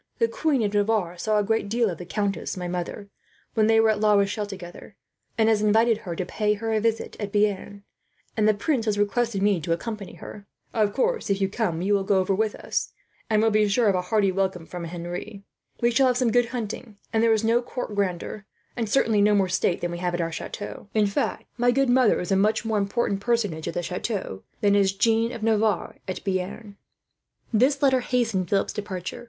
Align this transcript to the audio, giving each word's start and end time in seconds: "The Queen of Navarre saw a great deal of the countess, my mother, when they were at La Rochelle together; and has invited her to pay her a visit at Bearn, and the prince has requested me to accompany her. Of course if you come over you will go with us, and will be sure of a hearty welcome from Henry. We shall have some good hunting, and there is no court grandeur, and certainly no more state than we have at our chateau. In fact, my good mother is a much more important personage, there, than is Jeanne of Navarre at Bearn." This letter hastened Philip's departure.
"The 0.17 0.27
Queen 0.27 0.63
of 0.63 0.73
Navarre 0.73 1.15
saw 1.15 1.37
a 1.37 1.43
great 1.43 1.69
deal 1.69 1.87
of 1.87 1.99
the 1.99 2.07
countess, 2.07 2.57
my 2.57 2.67
mother, 2.67 3.09
when 3.53 3.67
they 3.67 3.79
were 3.79 3.91
at 3.91 3.99
La 3.99 4.15
Rochelle 4.15 4.47
together; 4.47 4.95
and 5.37 5.47
has 5.47 5.61
invited 5.61 5.99
her 5.99 6.15
to 6.15 6.25
pay 6.25 6.55
her 6.55 6.73
a 6.73 6.79
visit 6.79 7.15
at 7.19 7.31
Bearn, 7.31 7.83
and 8.35 8.47
the 8.49 8.55
prince 8.55 8.85
has 8.85 8.97
requested 8.97 9.43
me 9.43 9.61
to 9.61 9.73
accompany 9.73 10.13
her. 10.13 10.47
Of 10.73 10.93
course 10.95 11.29
if 11.29 11.39
you 11.39 11.47
come 11.47 11.75
over 11.75 11.83
you 11.83 11.93
will 11.93 12.03
go 12.03 12.23
with 12.23 12.55
us, 12.55 12.93
and 13.29 13.43
will 13.43 13.51
be 13.51 13.67
sure 13.69 13.89
of 13.89 13.93
a 13.93 14.01
hearty 14.01 14.31
welcome 14.31 14.65
from 14.65 14.85
Henry. 14.85 15.43
We 15.81 15.91
shall 15.91 16.07
have 16.07 16.17
some 16.17 16.31
good 16.31 16.47
hunting, 16.47 16.97
and 17.13 17.21
there 17.21 17.31
is 17.31 17.43
no 17.43 17.61
court 17.61 17.93
grandeur, 17.93 18.47
and 18.75 18.89
certainly 18.89 19.21
no 19.21 19.35
more 19.35 19.49
state 19.49 19.81
than 19.81 19.91
we 19.91 19.99
have 19.99 20.15
at 20.15 20.21
our 20.21 20.31
chateau. 20.31 20.87
In 20.95 21.05
fact, 21.05 21.43
my 21.57 21.69
good 21.69 21.89
mother 21.91 22.19
is 22.19 22.31
a 22.31 22.35
much 22.35 22.65
more 22.65 22.79
important 22.79 23.19
personage, 23.21 23.65
there, 23.67 24.39
than 24.61 24.73
is 24.75 24.93
Jeanne 24.93 25.31
of 25.31 25.43
Navarre 25.43 25.97
at 26.07 26.23
Bearn." 26.23 26.77
This 27.53 27.83
letter 27.83 27.99
hastened 27.99 28.49
Philip's 28.49 28.73
departure. 28.73 29.19